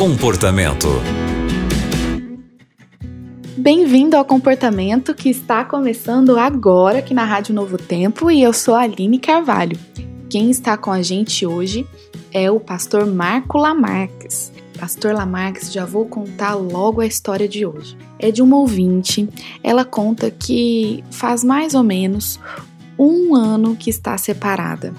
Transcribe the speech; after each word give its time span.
Comportamento. 0.00 0.88
Bem-vindo 3.54 4.16
ao 4.16 4.24
Comportamento 4.24 5.14
que 5.14 5.28
está 5.28 5.62
começando 5.62 6.38
agora 6.38 7.00
aqui 7.00 7.12
na 7.12 7.26
Rádio 7.26 7.54
Novo 7.54 7.76
Tempo 7.76 8.30
e 8.30 8.42
eu 8.42 8.50
sou 8.54 8.74
a 8.74 8.80
Aline 8.80 9.18
Carvalho. 9.18 9.78
Quem 10.30 10.50
está 10.50 10.78
com 10.78 10.90
a 10.90 11.02
gente 11.02 11.44
hoje 11.44 11.86
é 12.32 12.50
o 12.50 12.58
pastor 12.58 13.04
Marco 13.04 13.58
Lamarques. 13.58 14.50
Pastor 14.78 15.12
Lamarques, 15.12 15.70
já 15.70 15.84
vou 15.84 16.06
contar 16.06 16.54
logo 16.54 17.02
a 17.02 17.06
história 17.06 17.46
de 17.46 17.66
hoje. 17.66 17.94
É 18.18 18.30
de 18.30 18.40
uma 18.40 18.56
ouvinte. 18.56 19.28
Ela 19.62 19.84
conta 19.84 20.30
que 20.30 21.04
faz 21.10 21.44
mais 21.44 21.74
ou 21.74 21.82
menos 21.82 22.40
um 22.98 23.34
ano 23.34 23.76
que 23.76 23.90
está 23.90 24.16
separada. 24.16 24.94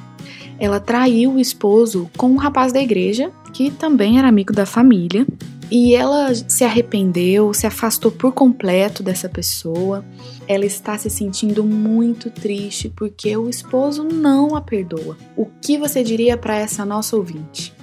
Ela 0.62 0.80
traiu 0.80 1.34
o 1.34 1.40
esposo 1.40 2.08
com 2.16 2.28
um 2.28 2.36
rapaz 2.36 2.72
da 2.72 2.80
igreja, 2.80 3.32
que 3.52 3.72
também 3.72 4.20
era 4.20 4.28
amigo 4.28 4.54
da 4.54 4.64
família, 4.64 5.26
e 5.72 5.96
ela 5.96 6.32
se 6.36 6.64
arrependeu, 6.64 7.52
se 7.52 7.66
afastou 7.66 8.12
por 8.12 8.32
completo 8.32 9.02
dessa 9.02 9.28
pessoa. 9.28 10.06
Ela 10.48 10.64
está 10.64 11.00
se 11.00 11.10
sentindo 11.10 11.64
muito 11.64 12.30
triste 12.30 12.94
porque 12.96 13.36
o 13.36 13.50
esposo 13.50 14.04
não 14.04 14.56
a 14.56 14.62
perdoa. 14.62 15.18
O 15.36 15.48
que 15.60 15.80
você 15.80 16.04
diria 16.04 16.38
para 16.38 16.56
essa 16.56 16.86
nossa 16.86 17.16
ouvinte? 17.16 17.74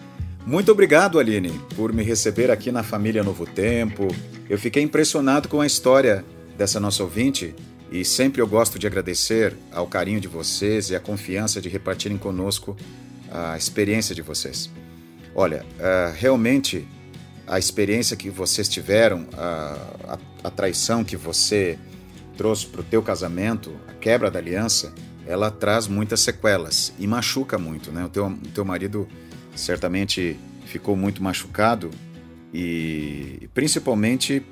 Muito 0.47 0.70
obrigado, 0.70 1.19
Aline, 1.19 1.50
por 1.74 1.92
me 1.92 2.05
receber 2.05 2.48
aqui 2.48 2.70
na 2.70 2.84
família 2.84 3.24
Novo 3.24 3.45
Tempo. 3.45 4.06
Eu 4.48 4.56
fiquei 4.56 4.84
impressionado 4.84 5.48
com 5.48 5.60
a 5.60 5.66
história 5.66 6.24
dessa 6.56 6.78
nossa 6.78 7.02
ouvinte 7.02 7.56
e 7.91 8.05
sempre 8.05 8.41
eu 8.41 8.47
gosto 8.47 8.78
de 8.78 8.87
agradecer 8.87 9.56
ao 9.73 9.87
carinho 9.87 10.20
de 10.20 10.28
vocês 10.28 10.91
e 10.91 10.97
a 10.97 11.01
confiança 11.01 11.60
de 11.60 11.69
repartirem 11.69 12.19
conosco 12.19 12.77
a 13.30 13.56
experiência 13.56 14.14
de 14.14 14.23
vocês. 14.23 14.70
Olha, 15.34 15.64
uh, 15.78 16.14
realmente 16.16 16.87
a 17.47 17.59
experiência 17.59 18.16
que 18.16 18.28
vocês 18.28 18.69
tiveram, 18.69 19.27
a, 19.36 20.19
a, 20.42 20.48
a 20.48 20.50
traição 20.50 21.03
que 21.03 21.17
você 21.17 21.78
trouxe 22.36 22.67
para 22.67 22.83
o 22.83 22.84
teu 22.84 23.03
casamento, 23.03 23.75
a 23.89 23.95
quebra 23.95 24.30
da 24.30 24.39
aliança, 24.39 24.92
ela 25.27 25.50
traz 25.50 25.89
muitas 25.89 26.20
sequelas 26.20 26.92
e 26.98 27.06
machuca 27.06 27.58
muito, 27.58 27.91
né? 27.91 28.05
O 28.05 28.08
teu, 28.08 28.27
o 28.27 28.48
teu 28.55 28.64
marido 28.64 29.08
certamente 29.55 30.39
ficou 30.67 30.97
muito 30.97 31.23
machucado 31.23 31.91
e 32.52 33.48
principalmente 33.52 34.42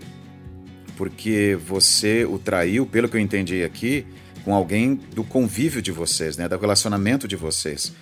porque 0.97 1.57
você 1.67 2.25
o 2.25 2.39
traiu, 2.39 2.87
pelo 2.87 3.09
que 3.09 3.17
eu 3.17 3.21
entendi 3.21 3.63
aqui, 3.63 4.07
com 4.45 4.55
alguém 4.55 4.95
do 4.95 5.23
convívio 5.23 5.83
de 5.83 5.93
vocês, 5.93 6.37
né, 6.37 6.49
do 6.49 6.57
relacionamento 6.57 7.29
de 7.29 7.37
vocês. 7.37 7.93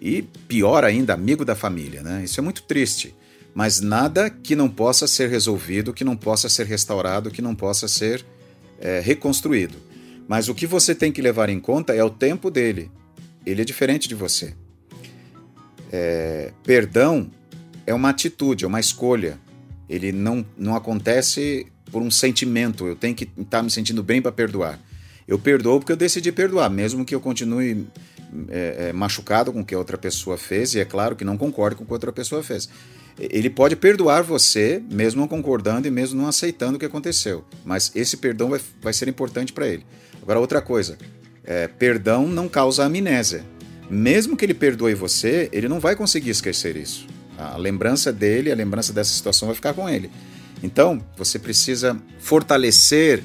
E 0.00 0.22
pior 0.22 0.84
ainda, 0.84 1.12
amigo 1.12 1.44
da 1.44 1.56
família, 1.56 2.02
né? 2.02 2.22
Isso 2.22 2.38
é 2.38 2.42
muito 2.42 2.62
triste. 2.62 3.14
Mas 3.52 3.80
nada 3.80 4.30
que 4.30 4.54
não 4.54 4.68
possa 4.68 5.08
ser 5.08 5.28
resolvido, 5.28 5.92
que 5.92 6.04
não 6.04 6.16
possa 6.16 6.48
ser 6.48 6.66
restaurado, 6.66 7.30
que 7.30 7.42
não 7.42 7.54
possa 7.54 7.88
ser 7.88 8.24
é, 8.80 9.00
reconstruído. 9.00 9.76
Mas 10.28 10.48
o 10.48 10.54
que 10.54 10.66
você 10.66 10.94
tem 10.94 11.10
que 11.10 11.20
levar 11.20 11.48
em 11.48 11.58
conta 11.58 11.94
é 11.94 12.04
o 12.04 12.10
tempo 12.10 12.50
dele. 12.50 12.90
Ele 13.44 13.62
é 13.62 13.64
diferente 13.64 14.06
de 14.06 14.14
você. 14.14 14.54
É, 15.90 16.52
perdão 16.62 17.30
é 17.86 17.94
uma 17.94 18.10
atitude, 18.10 18.64
é 18.64 18.68
uma 18.68 18.78
escolha. 18.78 19.40
Ele 19.88 20.12
não, 20.12 20.44
não 20.56 20.76
acontece 20.76 21.66
por 21.90 22.02
um 22.02 22.10
sentimento. 22.10 22.86
Eu 22.86 22.96
tenho 22.96 23.14
que 23.14 23.24
estar 23.24 23.58
tá 23.58 23.62
me 23.62 23.70
sentindo 23.70 24.02
bem 24.02 24.20
para 24.20 24.32
perdoar. 24.32 24.78
Eu 25.26 25.38
perdoo 25.38 25.78
porque 25.78 25.92
eu 25.92 25.96
decidi 25.96 26.32
perdoar, 26.32 26.70
mesmo 26.70 27.04
que 27.04 27.14
eu 27.14 27.20
continue 27.20 27.86
é, 28.48 28.88
é, 28.88 28.92
machucado 28.92 29.52
com 29.52 29.60
o 29.60 29.64
que 29.64 29.74
a 29.74 29.78
outra 29.78 29.98
pessoa 29.98 30.38
fez, 30.38 30.74
e 30.74 30.80
é 30.80 30.84
claro 30.84 31.16
que 31.16 31.24
não 31.24 31.36
concordo 31.36 31.76
com 31.76 31.84
o 31.84 31.86
que 31.86 31.92
a 31.92 31.96
outra 31.96 32.12
pessoa 32.12 32.42
fez. 32.42 32.68
Ele 33.18 33.50
pode 33.50 33.74
perdoar 33.74 34.22
você, 34.22 34.82
mesmo 34.90 35.20
não 35.20 35.28
concordando 35.28 35.88
e 35.88 35.90
mesmo 35.90 36.20
não 36.20 36.28
aceitando 36.28 36.76
o 36.76 36.78
que 36.78 36.86
aconteceu, 36.86 37.44
mas 37.64 37.90
esse 37.94 38.16
perdão 38.16 38.48
vai, 38.48 38.60
vai 38.80 38.92
ser 38.92 39.08
importante 39.08 39.52
para 39.52 39.66
ele. 39.66 39.84
Agora, 40.22 40.38
outra 40.38 40.62
coisa: 40.62 40.96
é, 41.44 41.66
perdão 41.66 42.26
não 42.26 42.48
causa 42.48 42.84
amnésia. 42.84 43.44
Mesmo 43.90 44.36
que 44.36 44.44
ele 44.44 44.54
perdoe 44.54 44.94
você, 44.94 45.48
ele 45.50 45.66
não 45.66 45.80
vai 45.80 45.96
conseguir 45.96 46.30
esquecer 46.30 46.76
isso. 46.76 47.06
A 47.38 47.56
lembrança 47.56 48.12
dele, 48.12 48.52
a 48.52 48.54
lembrança 48.54 48.92
dessa 48.92 49.10
situação 49.10 49.46
vai 49.46 49.54
ficar 49.54 49.72
com 49.72 49.88
ele. 49.88 50.10
Então, 50.62 51.00
você 51.16 51.38
precisa 51.38 51.96
fortalecer 52.18 53.22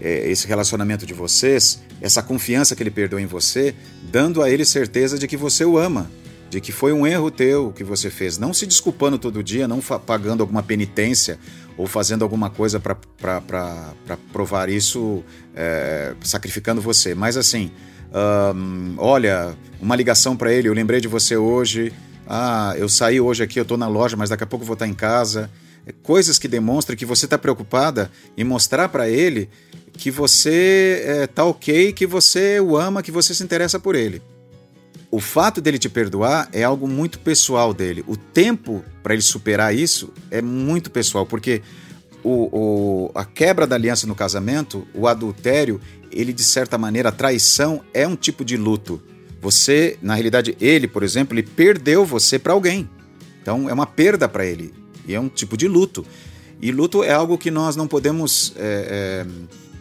é, 0.00 0.30
esse 0.30 0.46
relacionamento 0.46 1.04
de 1.04 1.12
vocês, 1.12 1.82
essa 2.00 2.22
confiança 2.22 2.74
que 2.74 2.82
ele 2.82 2.90
perdoa 2.90 3.20
em 3.20 3.26
você, 3.26 3.74
dando 4.10 4.42
a 4.42 4.50
ele 4.50 4.64
certeza 4.64 5.18
de 5.18 5.28
que 5.28 5.36
você 5.36 5.64
o 5.64 5.76
ama, 5.76 6.10
de 6.48 6.60
que 6.60 6.72
foi 6.72 6.92
um 6.92 7.06
erro 7.06 7.30
teu 7.30 7.72
que 7.72 7.84
você 7.84 8.10
fez, 8.10 8.38
não 8.38 8.52
se 8.52 8.66
desculpando 8.66 9.18
todo 9.18 9.42
dia, 9.42 9.68
não 9.68 9.80
pagando 9.80 10.42
alguma 10.42 10.62
penitência 10.62 11.38
ou 11.76 11.86
fazendo 11.86 12.22
alguma 12.22 12.50
coisa 12.50 12.80
para 12.80 12.96
provar 14.32 14.68
isso, 14.68 15.22
é, 15.54 16.14
sacrificando 16.22 16.80
você, 16.80 17.14
mas 17.14 17.36
assim, 17.36 17.70
olha, 18.98 19.54
uma 19.80 19.94
ligação 19.94 20.36
para 20.36 20.52
ele, 20.52 20.68
eu 20.68 20.72
lembrei 20.72 21.00
de 21.00 21.08
você 21.08 21.36
hoje, 21.36 21.92
ah, 22.26 22.74
eu 22.76 22.88
saí 22.88 23.20
hoje 23.20 23.42
aqui, 23.42 23.58
eu 23.58 23.62
estou 23.62 23.76
na 23.76 23.86
loja, 23.86 24.16
mas 24.16 24.30
daqui 24.30 24.42
a 24.42 24.46
pouco 24.46 24.64
vou 24.64 24.74
estar 24.74 24.86
em 24.86 24.94
casa 24.94 25.50
coisas 25.92 26.38
que 26.38 26.48
demonstram 26.48 26.96
que 26.96 27.06
você 27.06 27.24
está 27.24 27.38
preocupada 27.38 28.10
em 28.36 28.44
mostrar 28.44 28.88
para 28.88 29.08
ele 29.08 29.48
que 29.92 30.10
você 30.10 31.28
é, 31.36 31.42
ok, 31.42 31.92
que 31.92 32.06
você 32.06 32.60
o 32.60 32.76
ama, 32.76 33.02
que 33.02 33.12
você 33.12 33.34
se 33.34 33.42
interessa 33.42 33.78
por 33.78 33.94
ele. 33.94 34.22
O 35.10 35.20
fato 35.20 35.60
dele 35.60 35.78
te 35.78 35.88
perdoar 35.88 36.48
é 36.52 36.62
algo 36.62 36.86
muito 36.86 37.18
pessoal 37.18 37.74
dele. 37.74 38.04
O 38.06 38.16
tempo 38.16 38.84
para 39.02 39.12
ele 39.12 39.22
superar 39.22 39.74
isso 39.74 40.12
é 40.30 40.40
muito 40.40 40.90
pessoal, 40.90 41.26
porque 41.26 41.62
o, 42.22 43.08
o, 43.08 43.10
a 43.14 43.24
quebra 43.24 43.66
da 43.66 43.74
aliança 43.74 44.06
no 44.06 44.14
casamento, 44.14 44.86
o 44.94 45.08
adultério, 45.08 45.80
ele 46.12 46.32
de 46.32 46.44
certa 46.44 46.78
maneira, 46.78 47.08
a 47.08 47.12
traição 47.12 47.82
é 47.92 48.06
um 48.06 48.16
tipo 48.16 48.44
de 48.44 48.56
luto. 48.56 49.02
Você, 49.40 49.98
na 50.00 50.14
realidade, 50.14 50.56
ele, 50.60 50.86
por 50.86 51.02
exemplo, 51.02 51.34
ele 51.34 51.42
perdeu 51.42 52.04
você 52.04 52.38
para 52.38 52.52
alguém. 52.52 52.88
Então 53.42 53.68
é 53.68 53.72
uma 53.72 53.86
perda 53.86 54.28
para 54.28 54.46
ele. 54.46 54.79
E 55.10 55.14
é 55.14 55.20
um 55.20 55.28
tipo 55.28 55.56
de 55.56 55.66
luto. 55.66 56.06
E 56.62 56.70
luto 56.70 57.02
é 57.02 57.12
algo 57.12 57.36
que 57.36 57.50
nós 57.50 57.74
não 57.74 57.86
podemos 57.86 58.52
é, 58.56 59.26
é, 59.26 59.26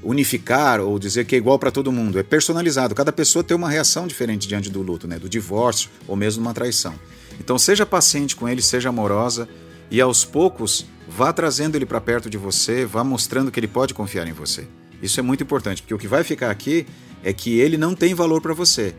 unificar 0.01 0.79
ou 0.79 0.97
dizer 0.97 1.25
que 1.25 1.35
é 1.35 1.37
igual 1.37 1.59
para 1.59 1.71
todo 1.71 1.91
mundo. 1.91 2.17
É 2.17 2.23
personalizado. 2.23 2.95
Cada 2.95 3.11
pessoa 3.11 3.43
tem 3.43 3.55
uma 3.55 3.69
reação 3.69 4.07
diferente 4.07 4.47
diante 4.47 4.69
do 4.69 4.81
luto, 4.81 5.07
né? 5.07 5.19
do 5.19 5.29
divórcio 5.29 5.89
ou 6.07 6.15
mesmo 6.15 6.41
uma 6.41 6.53
traição. 6.53 6.95
Então 7.39 7.57
seja 7.59 7.85
paciente 7.85 8.35
com 8.35 8.47
ele, 8.47 8.61
seja 8.61 8.89
amorosa 8.89 9.47
e 9.91 10.01
aos 10.01 10.25
poucos 10.25 10.85
vá 11.07 11.33
trazendo 11.33 11.75
ele 11.75 11.85
para 11.85 11.99
perto 11.99 12.29
de 12.29 12.37
você, 12.37 12.85
vá 12.85 13.03
mostrando 13.03 13.51
que 13.51 13.59
ele 13.59 13.67
pode 13.67 13.93
confiar 13.93 14.27
em 14.27 14.33
você. 14.33 14.67
Isso 15.01 15.19
é 15.19 15.23
muito 15.23 15.43
importante, 15.43 15.81
porque 15.81 15.93
o 15.93 15.97
que 15.97 16.07
vai 16.07 16.23
ficar 16.23 16.51
aqui 16.51 16.85
é 17.23 17.33
que 17.33 17.59
ele 17.59 17.77
não 17.77 17.95
tem 17.95 18.13
valor 18.13 18.41
para 18.41 18.53
você. 18.53 18.93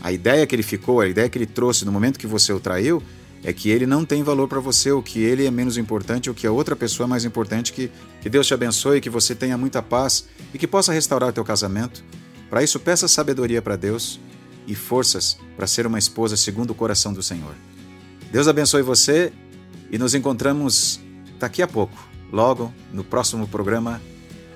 A 0.00 0.12
ideia 0.12 0.46
que 0.46 0.54
ele 0.54 0.62
ficou, 0.62 1.00
a 1.00 1.08
ideia 1.08 1.28
que 1.28 1.38
ele 1.38 1.46
trouxe 1.46 1.84
no 1.84 1.92
momento 1.92 2.18
que 2.18 2.26
você 2.26 2.52
o 2.52 2.60
traiu, 2.60 3.02
é 3.42 3.52
que 3.52 3.70
ele 3.70 3.86
não 3.86 4.04
tem 4.04 4.22
valor 4.22 4.48
para 4.48 4.60
você, 4.60 4.90
ou 4.90 5.02
que 5.02 5.20
ele 5.20 5.46
é 5.46 5.50
menos 5.50 5.78
importante, 5.78 6.28
ou 6.28 6.34
que 6.34 6.46
a 6.46 6.52
outra 6.52 6.74
pessoa 6.74 7.06
é 7.06 7.08
mais 7.08 7.24
importante. 7.24 7.72
Que, 7.72 7.90
que 8.20 8.28
Deus 8.28 8.46
te 8.46 8.54
abençoe, 8.54 9.00
que 9.00 9.10
você 9.10 9.34
tenha 9.34 9.56
muita 9.56 9.82
paz 9.82 10.26
e 10.52 10.58
que 10.58 10.66
possa 10.66 10.92
restaurar 10.92 11.32
teu 11.32 11.44
casamento. 11.44 12.04
Para 12.50 12.62
isso, 12.62 12.80
peça 12.80 13.06
sabedoria 13.08 13.62
para 13.62 13.76
Deus 13.76 14.20
e 14.66 14.74
forças 14.74 15.38
para 15.56 15.66
ser 15.66 15.86
uma 15.86 15.98
esposa 15.98 16.36
segundo 16.36 16.70
o 16.70 16.74
coração 16.74 17.12
do 17.12 17.22
Senhor. 17.22 17.54
Deus 18.32 18.48
abençoe 18.48 18.82
você 18.82 19.32
e 19.90 19.98
nos 19.98 20.14
encontramos 20.14 21.00
daqui 21.38 21.62
a 21.62 21.68
pouco, 21.68 21.96
logo 22.32 22.72
no 22.92 23.04
próximo 23.04 23.46
programa 23.46 24.00